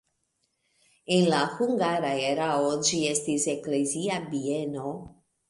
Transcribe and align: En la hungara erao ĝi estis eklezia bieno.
En 1.17 1.27
la 1.33 1.41
hungara 1.59 2.13
erao 2.31 2.73
ĝi 2.89 3.03
estis 3.11 3.47
eklezia 3.55 4.19
bieno. 4.35 4.89